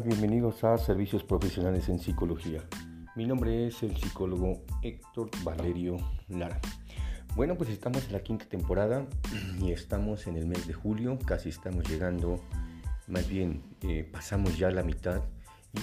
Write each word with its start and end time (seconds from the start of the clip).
Bienvenidos 0.00 0.64
a 0.64 0.78
Servicios 0.78 1.22
Profesionales 1.22 1.90
en 1.90 1.98
Psicología. 1.98 2.64
Mi 3.14 3.26
nombre 3.26 3.66
es 3.66 3.82
el 3.82 3.94
psicólogo 3.94 4.62
Héctor 4.80 5.28
Valerio 5.44 5.98
Lara. 6.28 6.58
Bueno, 7.36 7.56
pues 7.56 7.68
estamos 7.68 8.06
en 8.06 8.14
la 8.14 8.22
quinta 8.22 8.46
temporada 8.46 9.04
y 9.60 9.70
estamos 9.70 10.26
en 10.26 10.36
el 10.36 10.46
mes 10.46 10.66
de 10.66 10.72
julio, 10.72 11.18
casi 11.26 11.50
estamos 11.50 11.86
llegando, 11.90 12.40
más 13.06 13.28
bien 13.28 13.62
eh, 13.82 14.08
pasamos 14.10 14.56
ya 14.56 14.70
la 14.70 14.82
mitad 14.82 15.20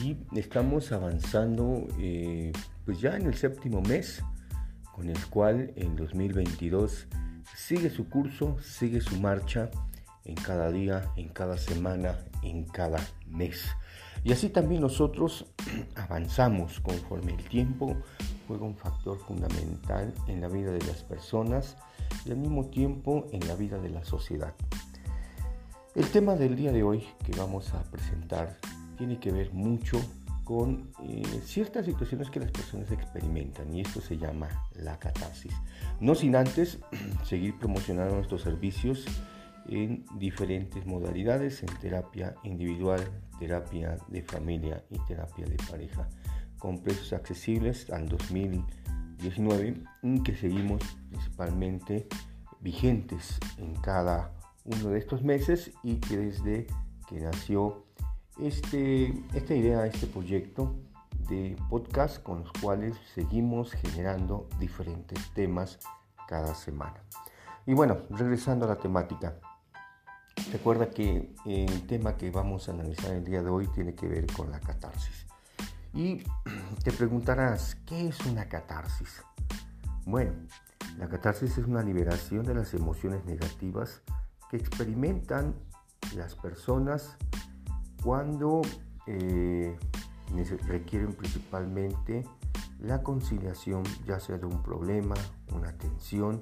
y 0.02 0.18
estamos 0.36 0.92
avanzando 0.92 1.88
eh, 2.00 2.52
pues 2.86 3.00
ya 3.00 3.16
en 3.16 3.28
el 3.28 3.36
séptimo 3.36 3.80
mes 3.82 4.24
con 4.92 5.08
el 5.08 5.24
cual 5.28 5.72
el 5.76 5.96
2022 5.96 7.08
sigue 7.56 7.92
su 7.92 8.10
curso, 8.10 8.58
sigue 8.60 9.02
su 9.02 9.20
marcha 9.22 9.70
en 10.26 10.34
cada 10.36 10.72
día, 10.72 11.12
en 11.16 11.30
cada 11.30 11.58
semana, 11.58 12.18
en 12.42 12.64
cada 12.66 13.00
mes. 13.28 13.70
Y 14.24 14.32
así 14.32 14.50
también 14.50 14.82
nosotros 14.82 15.46
avanzamos 15.96 16.80
conforme 16.80 17.34
el 17.34 17.44
tiempo 17.44 17.96
juega 18.48 18.66
un 18.66 18.76
factor 18.76 19.20
fundamental 19.20 20.14
en 20.28 20.42
la 20.42 20.48
vida 20.48 20.72
de 20.72 20.82
las 20.82 21.04
personas 21.04 21.78
y 22.26 22.32
al 22.32 22.38
mismo 22.38 22.66
tiempo 22.66 23.28
en 23.32 23.48
la 23.48 23.56
vida 23.56 23.78
de 23.78 23.90
la 23.90 24.04
sociedad. 24.04 24.56
El 25.96 26.08
tema 26.10 26.36
del 26.36 26.56
día 26.56 26.72
de 26.72 26.82
hoy 26.82 27.04
que 27.24 27.38
vamos 27.38 27.74
a 27.74 27.84
presentar 27.84 28.58
tiene 28.98 29.20
que 29.20 29.32
ver 29.32 29.54
mucho 29.54 30.02
con 30.44 30.92
eh, 31.04 31.24
ciertas 31.44 31.86
situaciones 31.86 32.32
que 32.32 32.40
las 32.40 32.52
personas 32.52 32.92
experimentan 32.92 33.72
y 33.72 33.82
esto 33.82 34.02
se 34.02 34.18
llama 34.18 34.50
la 34.74 34.98
catarsis. 34.98 35.54
No 36.00 36.16
sin 36.16 36.36
antes 36.36 36.80
seguir 37.24 37.58
promocionando 37.60 38.16
nuestros 38.16 38.42
servicios 38.42 39.06
en 39.70 40.06
diferentes 40.18 40.86
modalidades, 40.86 41.62
en 41.62 41.70
terapia 41.80 42.36
individual, 42.44 43.02
terapia 43.40 43.98
de 44.08 44.24
familia 44.24 44.84
y 44.90 44.98
terapia 45.08 45.46
de 45.46 45.58
pareja, 45.70 46.10
con 46.58 46.80
precios 46.80 47.14
accesibles 47.14 47.90
al 47.92 48.10
2019 48.10 49.84
y 50.02 50.24
que 50.24 50.36
seguimos 50.36 50.82
principalmente 51.10 52.08
vigentes 52.62 53.40
en 53.58 53.76
cada 53.76 54.34
uno 54.66 54.90
de 54.90 55.00
estos 55.00 55.24
meses 55.24 55.72
y 55.84 55.96
que 55.96 56.18
desde 56.18 56.68
que 57.08 57.20
nació 57.20 57.86
este, 58.40 59.14
esta 59.34 59.54
idea, 59.54 59.86
este 59.86 60.08
proyecto 60.08 60.76
de 61.30 61.56
podcast 61.70 62.24
con 62.24 62.40
los 62.40 62.52
cuales 62.54 62.96
seguimos 63.14 63.72
generando 63.74 64.48
diferentes 64.60 65.32
temas 65.34 65.80
cada 66.28 66.56
semana. 66.56 67.04
Y 67.66 67.74
bueno, 67.74 67.98
regresando 68.10 68.66
a 68.66 68.70
la 68.70 68.78
temática, 68.78 69.40
Recuerda 70.52 70.90
que 70.90 71.34
el 71.46 71.88
tema 71.88 72.18
que 72.18 72.32
vamos 72.32 72.68
a 72.68 72.72
analizar 72.72 73.14
el 73.14 73.24
día 73.24 73.42
de 73.42 73.50
hoy 73.50 73.68
tiene 73.68 73.94
que 73.94 74.08
ver 74.08 74.26
con 74.28 74.52
la 74.52 74.60
catarsis. 74.60 75.28
Y 75.94 76.24
te 76.84 76.92
preguntarás, 76.92 77.76
¿qué 77.86 78.08
es 78.08 78.26
una 78.26 78.48
catarsis? 78.48 79.22
Bueno, 80.06 80.34
la 80.98 81.08
catarsis 81.08 81.58
es 81.58 81.66
una 81.66 81.84
liberación 81.84 82.46
de 82.46 82.56
las 82.56 82.74
emociones 82.74 83.26
negativas 83.26 84.02
que 84.50 84.58
experimentan 84.58 85.56
las 86.16 86.36
personas 86.36 87.16
cuando 88.04 88.62
eh, 89.06 89.78
requieren 90.68 91.14
principalmente 91.14 92.26
la 92.80 93.04
conciliación 93.04 93.84
ya 94.06 94.20
sea 94.20 94.38
de 94.38 94.46
un 94.46 94.64
problema, 94.64 95.16
una 95.54 95.78
tensión 95.78 96.42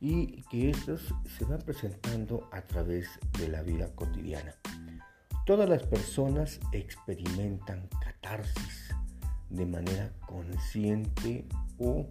y 0.00 0.42
que 0.50 0.70
estos 0.70 1.14
se 1.38 1.44
van 1.44 1.60
presentando 1.60 2.48
a 2.52 2.62
través 2.62 3.08
de 3.38 3.48
la 3.48 3.62
vida 3.62 3.88
cotidiana. 3.94 4.54
Todas 5.44 5.68
las 5.68 5.82
personas 5.84 6.60
experimentan 6.72 7.88
catarsis 8.00 8.94
de 9.48 9.64
manera 9.64 10.12
consciente 10.26 11.46
o 11.78 12.06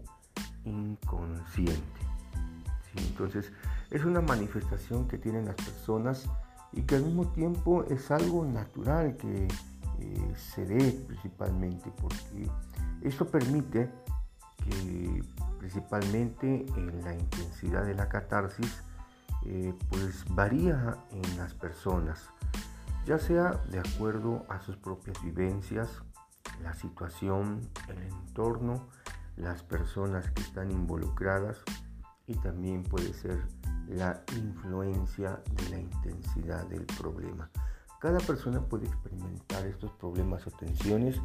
inconsciente. 0.63 2.01
Entonces 2.95 3.51
es 3.91 4.05
una 4.05 4.21
manifestación 4.21 5.07
que 5.07 5.17
tienen 5.17 5.45
las 5.45 5.55
personas 5.55 6.27
y 6.71 6.81
que 6.81 6.95
al 6.95 7.03
mismo 7.03 7.27
tiempo 7.27 7.83
es 7.85 8.09
algo 8.11 8.45
natural 8.45 9.15
que 9.17 9.47
eh, 9.99 10.33
se 10.35 10.65
dé 10.65 10.91
principalmente 11.07 11.91
porque 12.01 12.49
esto 13.01 13.25
permite 13.25 13.89
que 14.63 15.23
principalmente 15.65 16.63
en 16.77 17.03
la 17.03 17.15
intensidad 17.15 17.85
de 17.85 17.95
la 17.95 18.07
catarsis 18.07 18.83
eh, 19.47 19.73
pues 19.89 20.23
varía 20.29 20.95
en 21.09 21.37
las 21.37 21.55
personas, 21.55 22.29
ya 23.07 23.17
sea 23.17 23.63
de 23.71 23.79
acuerdo 23.79 24.45
a 24.47 24.61
sus 24.61 24.77
propias 24.77 25.19
vivencias, 25.23 26.03
la 26.61 26.75
situación, 26.75 27.61
el 27.87 27.97
entorno, 27.97 28.87
las 29.37 29.63
personas 29.63 30.29
que 30.29 30.43
están 30.43 30.69
involucradas 30.69 31.63
y 32.27 32.35
también 32.35 32.83
puede 32.83 33.11
ser 33.13 33.41
la 33.87 34.23
influencia 34.37 35.41
de 35.51 35.69
la 35.69 35.79
intensidad 35.79 36.63
del 36.67 36.85
problema. 36.85 37.49
Cada 37.99 38.19
persona 38.19 38.61
puede 38.61 38.85
experimentar 38.85 39.65
estos 39.65 39.91
problemas 39.93 40.45
o 40.45 40.51
tensiones, 40.51 41.19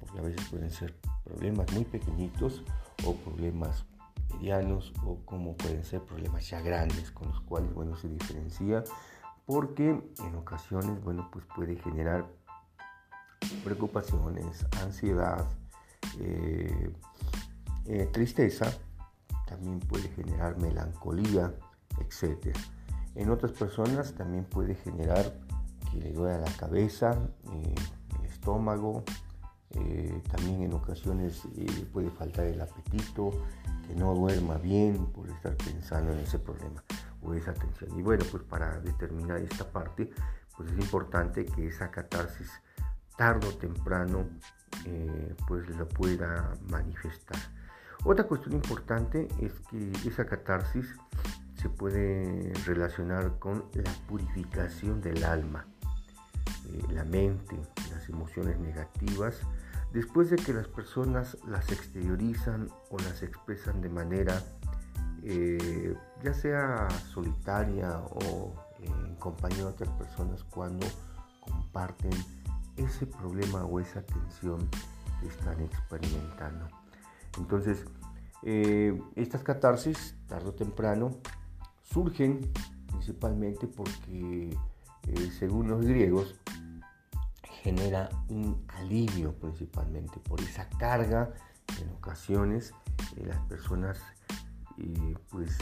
porque 0.00 0.18
a 0.18 0.22
veces 0.22 0.48
pueden 0.48 0.70
ser 0.70 0.96
problemas 1.24 1.70
muy 1.72 1.84
pequeñitos 1.84 2.64
o 3.04 3.14
problemas 3.16 3.84
medianos 4.32 4.92
o 5.04 5.18
como 5.24 5.56
pueden 5.56 5.84
ser 5.84 6.02
problemas 6.02 6.48
ya 6.48 6.60
grandes 6.60 7.10
con 7.10 7.28
los 7.28 7.40
cuales 7.40 7.72
bueno 7.74 7.96
se 7.96 8.08
diferencia 8.08 8.84
porque 9.46 9.90
en 9.90 10.36
ocasiones 10.36 11.02
bueno 11.02 11.28
pues 11.32 11.44
puede 11.54 11.76
generar 11.76 12.26
preocupaciones 13.64 14.66
ansiedad 14.82 15.46
eh, 16.18 16.92
eh, 17.86 18.08
tristeza 18.12 18.72
también 19.46 19.80
puede 19.80 20.08
generar 20.08 20.58
melancolía 20.58 21.52
etcétera. 21.98 22.58
En 23.14 23.30
otras 23.30 23.52
personas 23.52 24.14
también 24.14 24.44
puede 24.44 24.74
generar 24.74 25.34
que 25.90 25.98
le 25.98 26.12
duele 26.12 26.40
la 26.40 26.52
cabeza 26.52 27.12
eh, 27.52 27.74
el 28.18 28.26
estómago 28.26 29.04
eh, 29.74 30.22
también 30.30 30.62
en 30.62 30.72
ocasiones 30.72 31.42
eh, 31.56 31.86
puede 31.92 32.10
faltar 32.10 32.46
el 32.46 32.60
apetito, 32.60 33.30
que 33.86 33.94
no 33.94 34.14
duerma 34.14 34.56
bien 34.58 35.06
por 35.06 35.28
estar 35.28 35.56
pensando 35.56 36.12
en 36.12 36.20
ese 36.20 36.38
problema 36.38 36.82
o 37.22 37.34
esa 37.34 37.54
tensión. 37.54 37.98
Y 37.98 38.02
bueno, 38.02 38.24
pues 38.30 38.42
para 38.44 38.80
determinar 38.80 39.38
esta 39.38 39.70
parte, 39.70 40.10
pues 40.56 40.70
es 40.70 40.78
importante 40.78 41.44
que 41.44 41.66
esa 41.68 41.90
catarsis 41.90 42.50
tarde 43.16 43.48
o 43.48 43.52
temprano 43.52 44.26
eh, 44.84 45.34
pues 45.46 45.68
lo 45.68 45.88
pueda 45.88 46.54
manifestar. 46.68 47.38
Otra 48.04 48.24
cuestión 48.24 48.54
importante 48.54 49.28
es 49.40 49.52
que 49.70 49.92
esa 50.08 50.26
catarsis 50.26 50.86
se 51.54 51.68
puede 51.68 52.52
relacionar 52.66 53.38
con 53.38 53.66
la 53.74 53.92
purificación 54.08 55.00
del 55.00 55.22
alma, 55.22 55.66
la 56.90 57.04
mente, 57.04 57.56
las 57.90 58.08
emociones 58.08 58.58
negativas, 58.58 59.42
Después 59.92 60.30
de 60.30 60.36
que 60.36 60.54
las 60.54 60.68
personas 60.68 61.36
las 61.46 61.70
exteriorizan 61.70 62.68
o 62.88 62.96
las 62.98 63.22
expresan 63.22 63.82
de 63.82 63.90
manera 63.90 64.42
eh, 65.22 65.94
ya 66.22 66.32
sea 66.32 66.88
solitaria 67.12 67.98
o 67.98 68.54
en 68.80 69.16
compañía 69.16 69.58
de 69.58 69.64
otras 69.64 69.90
personas 69.90 70.44
cuando 70.44 70.86
comparten 71.40 72.12
ese 72.76 73.06
problema 73.06 73.66
o 73.66 73.80
esa 73.80 74.00
tensión 74.02 74.66
que 75.20 75.28
están 75.28 75.60
experimentando. 75.60 76.68
Entonces, 77.38 77.84
eh, 78.42 78.98
estas 79.14 79.42
catarsis, 79.42 80.16
tarde 80.26 80.48
o 80.48 80.54
temprano, 80.54 81.18
surgen 81.82 82.50
principalmente 82.88 83.66
porque, 83.66 84.56
eh, 85.06 85.30
según 85.38 85.68
los 85.68 85.84
griegos, 85.84 86.34
genera 87.62 88.08
un 88.28 88.64
alivio 88.76 89.34
principalmente 89.34 90.18
por 90.20 90.40
esa 90.40 90.68
carga 90.68 91.32
en 91.80 91.88
ocasiones 91.90 92.74
eh, 93.16 93.24
las 93.26 93.38
personas 93.46 94.00
eh, 94.78 95.14
pues 95.30 95.56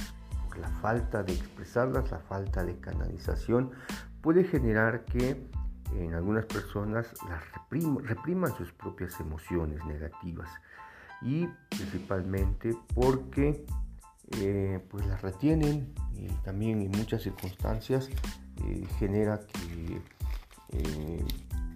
por 0.48 0.58
la 0.58 0.70
falta 0.80 1.22
de 1.22 1.34
expresarlas, 1.34 2.10
la 2.10 2.18
falta 2.18 2.64
de 2.64 2.78
canalización 2.80 3.70
puede 4.22 4.44
generar 4.44 5.04
que 5.04 5.46
en 5.94 6.14
algunas 6.14 6.46
personas 6.46 7.12
las 7.28 7.42
repriman 8.02 8.56
sus 8.56 8.72
propias 8.72 9.18
emociones 9.20 9.84
negativas. 9.84 10.48
Y 11.22 11.48
principalmente 11.68 12.76
porque 12.94 13.64
eh, 14.38 14.84
pues 14.88 15.06
las 15.06 15.20
retienen 15.22 15.92
y 16.12 16.28
también 16.44 16.80
en 16.80 16.90
muchas 16.92 17.22
circunstancias 17.22 18.08
genera 18.98 19.40
que 19.40 20.02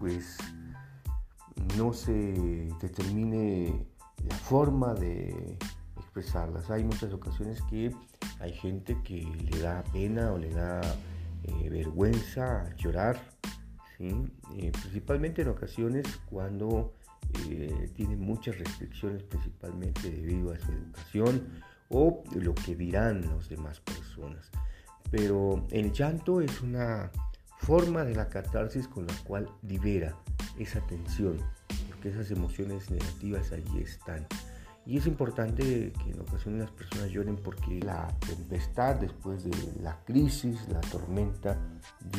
pues 0.05 0.37
no 1.79 1.95
se 1.95 2.13
determine 2.83 3.87
la 4.29 4.37
forma 4.37 4.93
de 4.93 5.57
expresarlas. 5.97 6.71
Hay 6.71 6.85
muchas 6.85 7.11
ocasiones 7.15 7.63
que 7.71 7.91
hay 8.39 8.53
gente 8.53 8.99
que 9.03 9.23
le 9.51 9.61
da 9.61 9.83
pena 9.95 10.31
o 10.33 10.37
le 10.37 10.51
da 10.51 10.83
eh, 11.45 11.71
vergüenza 11.71 12.69
llorar, 12.77 13.17
Eh, 13.99 14.73
principalmente 14.83 15.41
en 15.41 15.49
ocasiones 15.49 16.05
cuando 16.29 16.93
eh, 17.49 17.89
tiene 17.97 18.17
muchas 18.17 18.59
restricciones, 18.59 19.23
principalmente 19.23 20.11
debido 20.11 20.53
a 20.53 20.59
su 20.59 20.71
educación 20.71 21.63
o 21.89 22.23
lo 22.35 22.55
que 22.55 22.77
dirán 22.77 23.23
las 23.23 23.49
demás 23.49 23.81
personas. 23.81 24.51
Pero 25.11 25.67
el 25.71 25.93
llanto 25.93 26.43
es 26.43 26.61
una 26.61 27.11
forma 27.59 28.05
de 28.05 28.15
la 28.15 28.29
catarsis 28.29 28.89
con 28.89 29.07
la 29.07 29.15
cual 29.27 29.49
libera 29.63 30.17
esa 30.59 30.81
tensión, 30.87 31.39
porque 31.89 32.11
esas 32.11 32.31
emociones 32.31 32.91
negativas 32.91 33.53
allí 33.53 33.81
están. 33.81 34.27
Y 34.87 34.99
es 34.99 35.07
importante 35.07 35.93
que 35.93 36.11
en 36.11 36.21
ocasiones 36.21 36.61
las 36.61 36.71
personas 36.71 37.11
lloren 37.11 37.37
porque 37.37 37.81
la 37.81 38.07
tempestad, 38.19 38.97
después 38.97 39.45
de 39.45 39.57
la 39.83 39.99
crisis, 40.05 40.69
la 40.69 40.81
tormenta, 40.83 41.57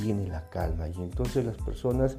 viene 0.01 0.27
la 0.27 0.49
calma. 0.49 0.89
Y 0.89 0.95
entonces 0.95 1.45
las 1.45 1.57
personas 1.57 2.17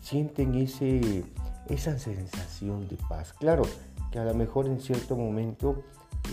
sienten 0.00 0.54
ese, 0.54 1.24
esa 1.68 1.98
sensación 1.98 2.86
de 2.86 2.96
paz. 3.08 3.32
Claro 3.32 3.64
que 4.12 4.20
a 4.20 4.24
lo 4.24 4.34
mejor 4.34 4.66
en 4.66 4.80
cierto 4.80 5.16
momento, 5.16 5.82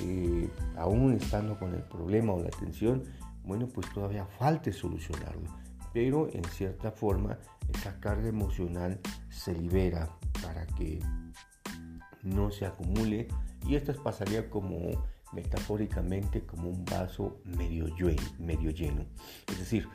eh, 0.04 0.48
aún 0.78 1.14
estando 1.14 1.58
con 1.58 1.74
el 1.74 1.82
problema 1.82 2.34
o 2.34 2.44
la 2.44 2.52
tensión, 2.52 3.04
bueno, 3.44 3.68
pues 3.68 3.92
todavía 3.92 4.28
falta 4.38 4.72
solucionarlo. 4.72 5.50
Pero 5.94 6.28
en 6.32 6.44
cierta 6.46 6.92
forma 6.92 7.38
esa 7.74 8.00
carga 8.00 8.28
emocional 8.28 9.00
se 9.30 9.54
libera 9.54 10.10
para 10.42 10.66
que 10.68 11.00
no 12.24 12.52
se 12.52 12.66
acumule 12.66 13.28
y 13.66 13.76
esto 13.76 13.94
pasaría 14.02 14.50
como 14.50 14.78
metafóricamente 15.34 16.46
como 16.46 16.70
un 16.70 16.86
vaso 16.86 17.42
medio 17.46 17.88
lleno. 18.72 19.06
Es 19.48 19.60
decir, 19.60 19.88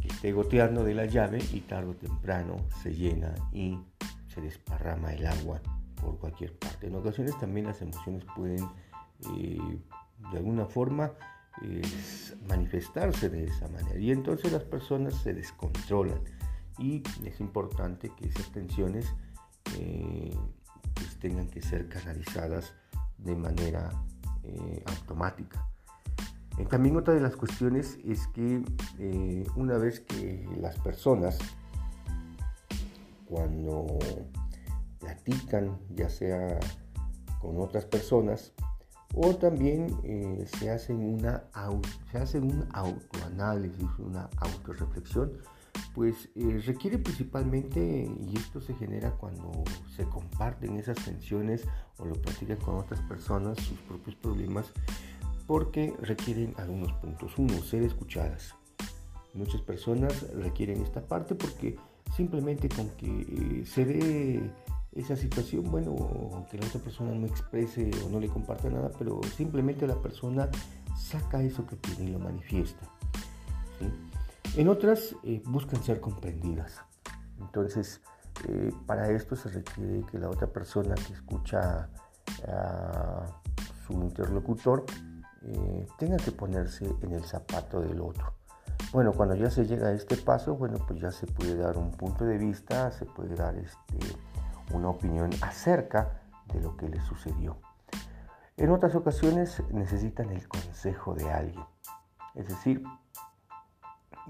que 0.00 0.08
esté 0.08 0.32
goteando 0.32 0.84
de 0.84 0.94
la 0.94 1.06
llave 1.06 1.38
y 1.52 1.60
tarde 1.60 1.90
o 1.90 1.94
temprano 1.94 2.56
se 2.82 2.94
llena 2.94 3.34
y 3.52 3.78
se 4.28 4.40
desparrama 4.40 5.12
el 5.12 5.26
agua 5.26 5.60
por 6.00 6.18
cualquier 6.18 6.58
parte. 6.58 6.86
En 6.86 6.94
ocasiones 6.94 7.38
también 7.38 7.66
las 7.66 7.82
emociones 7.82 8.24
pueden 8.36 8.64
eh, 9.36 9.78
de 10.32 10.36
alguna 10.36 10.66
forma 10.66 11.12
eh, 11.62 11.82
manifestarse 12.48 13.28
de 13.28 13.44
esa 13.44 13.68
manera 13.68 13.98
y 13.98 14.10
entonces 14.10 14.52
las 14.52 14.64
personas 14.64 15.14
se 15.14 15.34
descontrolan 15.34 16.20
y 16.80 17.02
es 17.24 17.40
importante 17.40 18.10
que 18.16 18.28
esas 18.28 18.50
tensiones 18.52 19.14
eh, 19.78 20.34
pues 20.94 21.18
tengan 21.18 21.48
que 21.48 21.60
ser 21.60 21.88
canalizadas 21.88 22.72
de 23.18 23.36
manera 23.36 23.90
eh, 24.42 24.82
automática. 24.86 25.68
Eh, 26.58 26.64
también 26.64 26.96
otra 26.96 27.14
de 27.14 27.20
las 27.20 27.36
cuestiones 27.36 27.98
es 28.04 28.26
que 28.28 28.62
una 29.56 29.76
vez 29.76 30.00
que 30.00 30.48
las 30.58 30.78
personas 30.78 31.38
cuando 33.26 33.98
platican, 34.98 35.78
ya 35.94 36.08
sea 36.08 36.58
con 37.40 37.60
otras 37.60 37.84
personas, 37.84 38.52
o 39.14 39.34
también 39.34 39.96
se, 40.46 40.70
hacen 40.70 40.98
una, 40.98 41.44
se 42.10 42.18
hacen 42.18 42.44
un 42.44 42.66
autoanálisis, 42.72 43.88
una 43.98 44.28
autorreflexión, 44.36 45.32
pues 45.94 46.28
eh, 46.36 46.62
requiere 46.64 46.98
principalmente, 46.98 48.08
y 48.20 48.36
esto 48.36 48.60
se 48.60 48.74
genera 48.74 49.10
cuando 49.12 49.64
se 49.96 50.04
comparten 50.04 50.76
esas 50.76 50.96
tensiones 51.04 51.66
o 51.98 52.04
lo 52.04 52.14
platican 52.14 52.58
con 52.58 52.76
otras 52.76 53.00
personas, 53.02 53.58
sus 53.58 53.78
propios 53.80 54.16
problemas, 54.16 54.66
porque 55.46 55.94
requieren 56.00 56.54
algunos 56.58 56.92
puntos. 56.94 57.36
Uno, 57.38 57.54
ser 57.62 57.82
escuchadas. 57.82 58.54
Muchas 59.34 59.60
personas 59.62 60.26
requieren 60.34 60.82
esta 60.82 61.02
parte 61.02 61.34
porque 61.34 61.76
simplemente 62.16 62.68
con 62.68 62.88
que 62.90 63.06
eh, 63.06 63.64
se 63.66 63.84
dé 63.84 64.50
esa 64.92 65.16
situación, 65.16 65.70
bueno, 65.70 65.94
aunque 66.32 66.58
la 66.58 66.66
otra 66.66 66.80
persona 66.80 67.12
no 67.12 67.26
exprese 67.26 67.90
o 68.04 68.10
no 68.10 68.18
le 68.18 68.28
comparta 68.28 68.68
nada, 68.68 68.90
pero 68.98 69.20
simplemente 69.36 69.86
la 69.86 69.96
persona 69.96 70.48
saca 70.96 71.42
eso 71.42 71.66
que 71.66 71.76
tiene 71.76 72.10
y 72.10 72.12
lo 72.12 72.18
manifiesta. 72.18 72.88
En 74.56 74.68
otras 74.68 75.14
eh, 75.22 75.42
buscan 75.46 75.82
ser 75.82 76.00
comprendidas. 76.00 76.80
Entonces, 77.40 78.00
eh, 78.48 78.72
para 78.86 79.10
esto 79.10 79.36
se 79.36 79.48
requiere 79.48 80.04
que 80.10 80.18
la 80.18 80.28
otra 80.28 80.48
persona 80.48 80.94
que 80.94 81.12
escucha 81.12 81.88
a 82.46 83.26
su 83.86 83.92
interlocutor 83.92 84.84
eh, 85.42 85.86
tenga 85.98 86.16
que 86.16 86.32
ponerse 86.32 86.84
en 87.02 87.12
el 87.12 87.24
zapato 87.24 87.80
del 87.80 88.00
otro. 88.00 88.34
Bueno, 88.92 89.12
cuando 89.12 89.36
ya 89.36 89.50
se 89.50 89.66
llega 89.66 89.88
a 89.88 89.92
este 89.92 90.16
paso, 90.16 90.56
bueno, 90.56 90.78
pues 90.86 91.00
ya 91.00 91.12
se 91.12 91.26
puede 91.26 91.56
dar 91.56 91.78
un 91.78 91.92
punto 91.92 92.24
de 92.24 92.38
vista, 92.38 92.90
se 92.90 93.06
puede 93.06 93.36
dar 93.36 93.56
este, 93.56 93.98
una 94.72 94.88
opinión 94.88 95.30
acerca 95.42 96.22
de 96.46 96.60
lo 96.60 96.76
que 96.76 96.88
le 96.88 97.00
sucedió. 97.00 97.58
En 98.56 98.70
otras 98.70 98.94
ocasiones 98.94 99.62
necesitan 99.70 100.30
el 100.30 100.46
consejo 100.48 101.14
de 101.14 101.30
alguien. 101.30 101.64
Es 102.34 102.48
decir, 102.48 102.82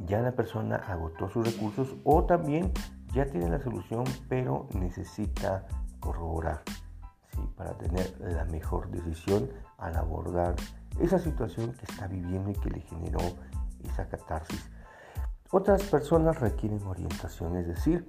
ya 0.06 0.20
la 0.20 0.32
persona 0.32 0.76
agotó 0.76 1.28
sus 1.28 1.44
recursos 1.44 1.96
o 2.04 2.24
también 2.24 2.72
ya 3.12 3.26
tiene 3.26 3.48
la 3.48 3.60
solución 3.60 4.04
pero 4.28 4.68
necesita 4.74 5.66
corroborar 5.98 6.62
para 7.56 7.76
tener 7.76 8.14
la 8.20 8.44
mejor 8.44 8.90
decisión 8.90 9.50
al 9.78 9.96
abordar 9.96 10.54
esa 10.98 11.18
situación 11.18 11.72
que 11.72 11.84
está 11.90 12.06
viviendo 12.06 12.50
y 12.50 12.54
que 12.54 12.70
le 12.70 12.80
generó 12.80 13.20
esa 13.84 14.08
catarsis. 14.08 14.70
Otras 15.50 15.82
personas 15.84 16.38
requieren 16.40 16.82
orientación, 16.86 17.56
es 17.56 17.66
decir, 17.66 18.08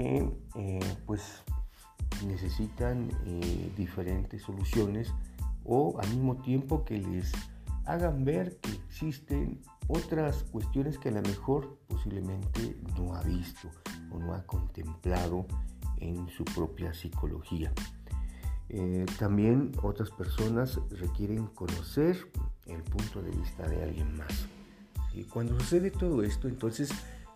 eh, 0.00 0.80
pues 1.06 1.42
necesitan 2.26 3.10
eh, 3.26 3.72
diferentes 3.76 4.42
soluciones 4.42 5.12
o 5.64 5.98
al 6.00 6.08
mismo 6.10 6.36
tiempo 6.36 6.84
que 6.84 6.98
les 6.98 7.32
hagan 7.86 8.24
ver 8.24 8.58
que 8.60 8.72
existen 8.72 9.60
otras 9.88 10.44
cuestiones 10.44 10.98
que 10.98 11.08
a 11.08 11.12
lo 11.12 11.22
mejor 11.22 11.78
posiblemente 11.88 12.76
no 12.96 13.14
ha 13.14 13.22
visto 13.22 13.68
o 14.10 14.18
no 14.18 14.34
ha 14.34 14.46
contemplado 14.46 15.46
en 15.98 16.28
su 16.28 16.44
propia 16.44 16.94
psicología. 16.94 17.72
Eh, 18.68 19.04
también 19.18 19.72
otras 19.82 20.10
personas 20.10 20.78
requieren 20.90 21.46
conocer 21.46 22.30
el 22.66 22.82
punto 22.84 23.20
de 23.20 23.32
vista 23.32 23.66
de 23.66 23.82
alguien 23.82 24.16
más. 24.16 24.46
Y 25.12 25.24
cuando 25.24 25.58
sucede 25.58 25.90
todo 25.90 26.22
esto, 26.22 26.46
entonces 26.46 26.92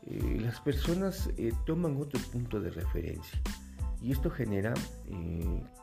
eh, 0.06 0.38
las 0.40 0.60
personas 0.60 1.30
eh, 1.36 1.52
toman 1.66 1.96
otro 1.96 2.20
punto 2.32 2.60
de 2.60 2.70
referencia 2.70 3.40
y 4.02 4.12
esto 4.12 4.30
genera 4.30 4.74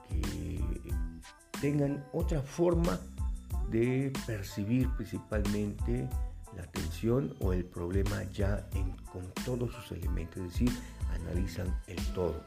que 0.09 0.59
tengan 1.59 2.05
otra 2.13 2.41
forma 2.41 2.99
de 3.69 4.11
percibir 4.27 4.89
principalmente 4.95 6.07
la 6.55 6.63
tensión 6.63 7.35
o 7.39 7.53
el 7.53 7.65
problema 7.65 8.23
ya 8.31 8.67
con 9.11 9.31
todos 9.45 9.73
sus 9.73 9.91
elementos, 9.93 10.37
es 10.37 10.51
decir, 10.51 10.71
analizan 11.13 11.75
el 11.87 12.03
todo. 12.13 12.43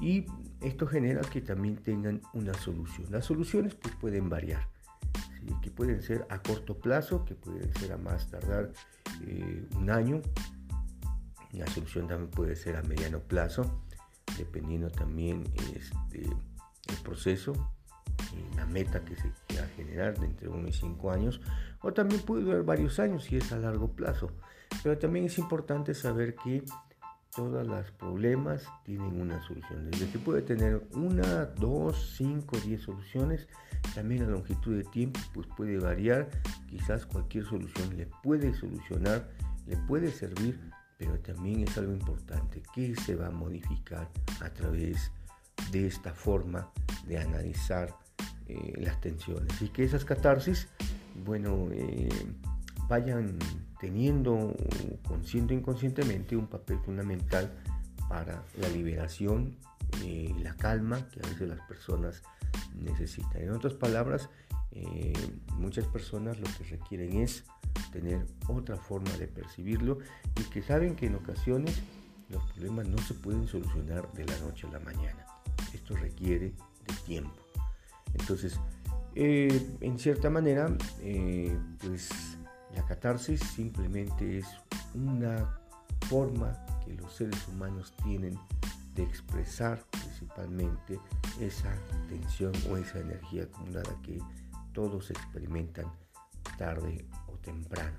Y 0.00 0.26
esto 0.60 0.86
genera 0.86 1.22
que 1.22 1.40
también 1.40 1.76
tengan 1.76 2.20
una 2.34 2.52
solución. 2.54 3.06
Las 3.10 3.24
soluciones 3.24 3.74
pues, 3.74 3.94
pueden 3.96 4.28
variar, 4.28 4.68
que 5.62 5.70
pueden 5.70 6.02
ser 6.02 6.26
a 6.28 6.42
corto 6.42 6.78
plazo, 6.78 7.24
que 7.24 7.34
pueden 7.34 7.72
ser 7.74 7.92
a 7.92 7.96
más 7.96 8.28
tardar 8.30 8.72
eh, 9.26 9.66
un 9.76 9.90
año. 9.90 10.20
La 11.56 11.66
solución 11.66 12.06
también 12.06 12.30
puede 12.30 12.56
ser 12.56 12.76
a 12.76 12.82
mediano 12.82 13.20
plazo, 13.20 13.82
dependiendo 14.36 14.90
también 14.90 15.44
este, 15.74 16.22
el 16.22 16.96
proceso 17.02 17.52
la 18.54 18.66
meta 18.66 19.04
que 19.04 19.16
se 19.16 19.30
quiera 19.46 19.66
generar 19.76 20.18
de 20.18 20.26
entre 20.26 20.48
1 20.48 20.68
y 20.68 20.72
5 20.72 21.10
años, 21.10 21.40
o 21.82 21.92
también 21.92 22.22
puede 22.22 22.44
durar 22.44 22.62
varios 22.62 22.98
años 22.98 23.24
si 23.24 23.36
es 23.36 23.52
a 23.52 23.58
largo 23.58 23.92
plazo. 23.92 24.30
Pero 24.82 24.98
también 24.98 25.26
es 25.26 25.38
importante 25.38 25.94
saber 25.94 26.34
que 26.34 26.64
todos 27.34 27.66
los 27.66 27.90
problemas 27.92 28.66
tienen 28.84 29.20
una 29.20 29.42
solución. 29.42 29.90
Desde 29.90 30.10
que 30.10 30.18
puede 30.18 30.42
tener 30.42 30.86
una, 30.94 31.44
dos, 31.44 32.14
cinco, 32.16 32.56
diez 32.64 32.82
soluciones, 32.82 33.46
también 33.94 34.22
la 34.22 34.30
longitud 34.30 34.76
de 34.76 34.84
tiempo 34.84 35.20
pues 35.34 35.46
puede 35.56 35.78
variar. 35.78 36.28
Quizás 36.68 37.04
cualquier 37.04 37.44
solución 37.44 37.96
le 37.96 38.06
puede 38.22 38.54
solucionar, 38.54 39.28
le 39.66 39.76
puede 39.76 40.10
servir, 40.10 40.58
pero 40.96 41.18
también 41.20 41.62
es 41.62 41.76
algo 41.78 41.92
importante 41.92 42.62
que 42.74 42.94
se 42.96 43.14
va 43.14 43.28
a 43.28 43.30
modificar 43.30 44.08
a 44.40 44.50
través 44.50 45.12
de 45.70 45.86
esta 45.86 46.12
forma 46.12 46.70
de 47.06 47.18
analizar 47.18 47.94
eh, 48.48 48.72
las 48.76 49.00
tensiones 49.00 49.60
y 49.60 49.68
que 49.68 49.84
esas 49.84 50.04
catarsis, 50.04 50.68
bueno, 51.24 51.68
eh, 51.72 52.08
vayan 52.88 53.38
teniendo 53.80 54.54
consciente 55.06 55.54
o 55.54 55.58
inconscientemente 55.58 56.36
un 56.36 56.46
papel 56.46 56.78
fundamental 56.78 57.52
para 58.08 58.42
la 58.58 58.68
liberación 58.68 59.56
y 60.04 60.32
la 60.42 60.54
calma 60.56 61.08
que 61.10 61.20
a 61.20 61.28
veces 61.28 61.48
las 61.48 61.60
personas 61.66 62.22
necesitan. 62.74 63.42
En 63.42 63.50
otras 63.50 63.74
palabras, 63.74 64.30
eh, 64.78 65.12
muchas 65.54 65.86
personas 65.86 66.38
lo 66.38 66.46
que 66.58 66.64
requieren 66.64 67.22
es 67.22 67.44
tener 67.92 68.26
otra 68.46 68.76
forma 68.76 69.10
de 69.12 69.26
percibirlo 69.26 69.98
y 70.38 70.42
que 70.50 70.60
saben 70.62 70.94
que 70.96 71.06
en 71.06 71.14
ocasiones 71.14 71.80
los 72.28 72.42
problemas 72.52 72.86
no 72.86 72.98
se 72.98 73.14
pueden 73.14 73.46
solucionar 73.46 74.12
de 74.12 74.26
la 74.26 74.38
noche 74.40 74.66
a 74.66 74.72
la 74.72 74.80
mañana. 74.80 75.26
Esto 75.72 75.96
requiere 75.96 76.52
de 76.86 76.94
tiempo. 77.06 77.40
Entonces, 78.12 78.60
eh, 79.14 79.76
en 79.80 79.98
cierta 79.98 80.28
manera, 80.28 80.68
eh, 81.00 81.56
pues 81.80 82.10
la 82.74 82.84
catarsis 82.84 83.40
simplemente 83.40 84.38
es 84.38 84.46
una 84.94 85.58
forma 86.08 86.52
que 86.84 86.94
los 86.94 87.14
seres 87.14 87.48
humanos 87.48 87.94
tienen 88.04 88.38
de 88.94 89.04
expresar 89.04 89.82
principalmente 89.90 90.98
esa 91.40 91.72
tensión 92.08 92.52
o 92.70 92.76
esa 92.76 92.98
energía 92.98 93.44
acumulada 93.44 93.94
que 94.02 94.20
todos 94.76 95.10
experimentan 95.10 95.86
tarde 96.58 97.06
o 97.28 97.38
temprano. 97.38 97.96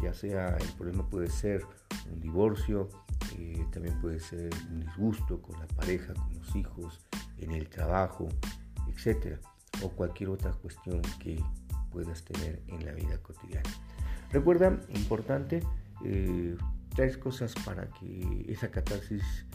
Ya 0.00 0.14
sea 0.14 0.56
el 0.56 0.68
problema 0.74 1.04
puede 1.10 1.28
ser 1.28 1.66
un 2.08 2.20
divorcio, 2.20 2.88
eh, 3.36 3.66
también 3.72 4.00
puede 4.00 4.20
ser 4.20 4.48
un 4.70 4.78
disgusto 4.78 5.42
con 5.42 5.58
la 5.58 5.66
pareja, 5.66 6.14
con 6.14 6.32
los 6.38 6.54
hijos, 6.54 7.00
en 7.38 7.50
el 7.50 7.68
trabajo, 7.68 8.28
etc. 8.86 9.40
O 9.82 9.88
cualquier 9.90 10.30
otra 10.30 10.52
cuestión 10.52 11.02
que 11.18 11.42
puedas 11.90 12.24
tener 12.24 12.62
en 12.68 12.86
la 12.86 12.92
vida 12.92 13.18
cotidiana. 13.18 13.68
Recuerda, 14.30 14.78
importante, 14.90 15.64
eh, 16.04 16.56
tres 16.94 17.18
cosas 17.18 17.56
para 17.64 17.90
que 17.90 18.46
esa 18.48 18.70
catarsis 18.70 19.46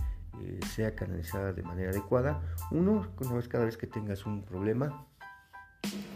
eh, 0.41 0.59
sea 0.73 0.93
canalizada 0.93 1.53
de 1.53 1.63
manera 1.63 1.91
adecuada. 1.91 2.41
Uno, 2.69 3.07
cada 3.47 3.63
vez 3.63 3.77
que 3.77 3.87
tengas 3.87 4.25
un 4.25 4.43
problema 4.43 5.07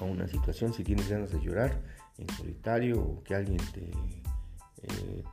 o 0.02 0.06
una 0.06 0.28
situación, 0.28 0.74
si 0.74 0.84
tienes 0.84 1.10
ganas 1.10 1.32
de 1.32 1.40
llorar 1.40 1.82
en 2.18 2.30
solitario 2.36 3.02
o 3.02 3.24
que 3.24 3.36
alguien 3.36 3.62
te, 3.74 3.90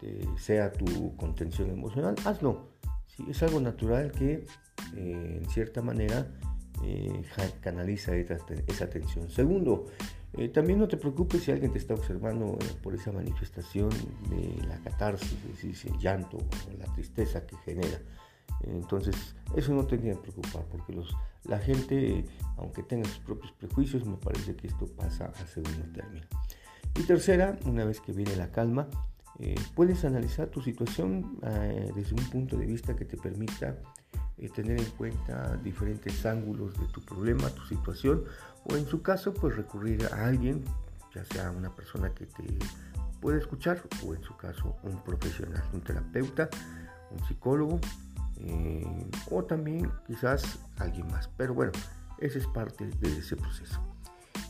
eh, 0.02 0.26
sea 0.38 0.72
tu 0.72 1.16
contención 1.16 1.70
emocional, 1.70 2.14
hazlo. 2.24 2.70
es 3.28 3.42
algo 3.42 3.60
natural 3.60 4.12
que 4.12 4.46
en 4.94 5.48
cierta 5.48 5.82
manera 5.82 6.26
canaliza 7.60 8.14
esa, 8.14 8.90
tensión. 8.90 9.30
Segundo, 9.30 9.86
eh, 10.34 10.48
también 10.48 10.78
no 10.78 10.86
te 10.86 10.96
preocupes 10.96 11.44
si 11.44 11.50
alguien 11.50 11.72
te 11.72 11.78
está 11.78 11.94
observando 11.94 12.58
eh, 12.60 12.64
por 12.82 12.94
esa 12.94 13.10
manifestación 13.10 13.88
de 14.28 14.66
la 14.66 14.76
catarsis, 14.78 15.32
es 15.32 15.62
decir, 15.62 15.92
el 15.92 15.98
llanto 15.98 16.36
o 16.36 16.78
la 16.78 16.92
tristeza 16.94 17.46
que 17.46 17.56
genera. 17.64 17.98
Entonces, 18.60 19.34
eso 19.54 19.74
no 19.74 19.86
te 19.86 19.98
tiene 19.98 20.16
que 20.16 20.22
preocupar, 20.22 20.64
porque 20.70 20.92
los, 20.92 21.14
la 21.44 21.58
gente, 21.58 22.24
aunque 22.56 22.82
tenga 22.82 23.08
sus 23.08 23.18
propios 23.20 23.52
prejuicios, 23.52 24.04
me 24.06 24.16
parece 24.16 24.56
que 24.56 24.66
esto 24.66 24.86
pasa 24.86 25.26
a 25.26 25.46
segundo 25.46 25.84
término. 25.92 26.26
Y 26.94 27.02
tercera, 27.02 27.58
una 27.66 27.84
vez 27.84 28.00
que 28.00 28.12
viene 28.12 28.34
la 28.36 28.50
calma, 28.50 28.88
eh, 29.38 29.54
puedes 29.74 30.04
analizar 30.04 30.48
tu 30.48 30.62
situación 30.62 31.38
desde 31.94 32.14
un 32.14 32.24
punto 32.30 32.56
de 32.56 32.64
vista 32.64 32.96
que 32.96 33.04
te 33.04 33.18
permita 33.18 33.76
tener 34.54 34.80
en 34.80 34.90
cuenta 34.90 35.56
diferentes 35.62 36.24
ángulos 36.24 36.78
de 36.78 36.86
tu 36.86 37.02
problema, 37.02 37.48
tu 37.50 37.62
situación, 37.66 38.24
o 38.64 38.76
en 38.76 38.86
su 38.86 39.02
caso, 39.02 39.32
pues 39.34 39.56
recurrir 39.56 40.06
a 40.06 40.26
alguien, 40.26 40.64
ya 41.14 41.24
sea 41.24 41.50
una 41.50 41.74
persona 41.74 42.12
que 42.14 42.26
te 42.26 42.44
puede 43.20 43.38
escuchar, 43.38 43.82
o 44.06 44.14
en 44.14 44.22
su 44.22 44.36
caso 44.36 44.76
un 44.82 45.02
profesional, 45.02 45.62
un 45.72 45.80
terapeuta, 45.80 46.48
un 47.10 47.26
psicólogo, 47.26 47.80
eh, 48.40 49.10
o 49.30 49.44
también 49.44 49.90
quizás 50.06 50.58
alguien 50.78 51.06
más. 51.08 51.28
Pero 51.36 51.54
bueno, 51.54 51.72
ese 52.18 52.38
es 52.38 52.46
parte 52.46 52.86
de 52.86 53.18
ese 53.18 53.36
proceso. 53.36 53.80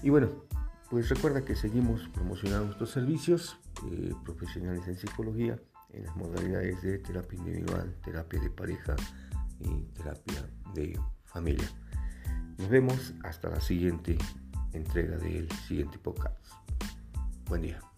Y 0.03 0.11
bueno, 0.11 0.29
pues 0.91 1.09
recuerda 1.09 1.45
que 1.45 1.57
seguimos 1.57 2.09
promocionando 2.09 2.67
nuestros 2.67 2.91
servicios 2.91 3.59
eh, 3.91 4.15
profesionales 4.25 4.87
en 4.87 4.97
psicología 4.97 5.59
en 5.93 6.05
las 6.05 6.17
modalidades 6.17 6.83
de 6.83 6.99
terapia 6.99 7.39
individual, 7.39 7.95
terapia 8.05 8.41
de 8.41 8.51
pareja 8.51 8.97
y 9.61 9.85
terapia 9.95 10.49
de 10.75 10.99
familia. 11.25 11.69
Nos 12.59 12.69
vemos 12.69 13.15
hasta 13.23 13.49
la 13.49 13.61
siguiente 13.61 14.19
entrega 14.73 15.17
del 15.17 15.51
siguiente 15.67 15.99
podcast. 15.99 16.37
Buen 17.49 17.63
día. 17.63 17.96